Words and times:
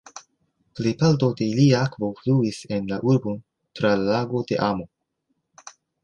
Plejparto 0.77 1.27
de 1.41 1.43
ilia 1.49 1.81
akvo 1.87 2.07
fluis 2.21 2.61
en 2.77 2.87
la 2.93 2.97
urbon 3.13 3.35
tra 3.81 3.91
la 3.99 4.09
Lago 4.13 4.41
de 4.53 4.57
Amo. 4.69 4.89